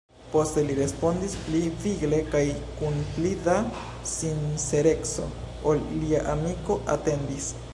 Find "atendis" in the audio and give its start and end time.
6.97-7.53